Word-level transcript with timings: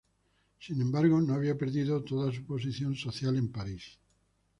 Sin 0.57 0.81
embargo, 0.81 1.21
no 1.21 1.35
había 1.35 1.55
perdido 1.59 2.03
toda 2.03 2.31
su 2.31 2.43
posición 2.43 2.95
social 2.95 3.35
en 3.37 3.51
París. 3.51 3.99